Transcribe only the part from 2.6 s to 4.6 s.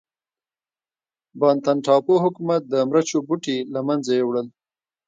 د مرچو بوټي له منځه یووړل.